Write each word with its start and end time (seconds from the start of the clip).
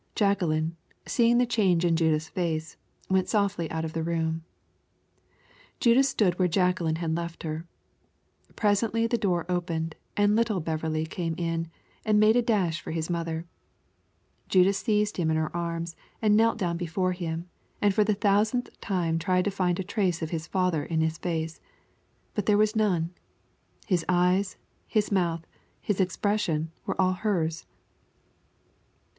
Jacqueline, 0.15 0.75
seeing 1.05 1.37
the 1.37 1.45
change 1.45 1.85
in 1.85 1.95
Judith's 1.95 2.27
face, 2.29 2.75
went 3.07 3.29
softly 3.29 3.69
out 3.69 3.85
of 3.85 3.93
the 3.93 4.01
room. 4.01 4.43
Judith 5.79 6.07
stood 6.07 6.39
where 6.39 6.47
Jacqueline 6.47 6.95
had 6.95 7.13
left 7.15 7.43
her. 7.43 7.67
Presently 8.55 9.05
the 9.05 9.19
door 9.19 9.45
opened, 9.47 9.95
and 10.17 10.35
little 10.35 10.59
Beverley 10.59 11.05
came 11.05 11.35
in, 11.37 11.69
and 12.03 12.19
made 12.19 12.35
a 12.35 12.41
dash 12.41 12.81
for 12.81 12.89
his 12.89 13.11
mother. 13.11 13.45
Judith 14.49 14.77
seized 14.77 15.17
him 15.17 15.29
in 15.29 15.37
her 15.37 15.55
arms, 15.55 15.95
and 16.19 16.35
knelt 16.35 16.57
down 16.57 16.77
before 16.77 17.11
him, 17.11 17.47
and 17.79 17.93
for 17.93 18.03
the 18.03 18.15
thousandth 18.15 18.81
time 18.81 19.19
tried 19.19 19.45
to 19.45 19.51
find 19.51 19.79
a 19.79 19.83
trace 19.83 20.23
of 20.23 20.31
his 20.31 20.47
father 20.47 20.83
in 20.83 21.01
his 21.01 21.19
face. 21.19 21.61
But 22.33 22.47
there 22.47 22.57
was 22.57 22.75
none. 22.75 23.11
His 23.85 24.03
eyes, 24.09 24.57
his 24.87 25.11
mouth, 25.11 25.45
his 25.79 26.01
expression, 26.01 26.71
were 26.87 26.99
all 26.99 27.13
hers. 27.13 27.67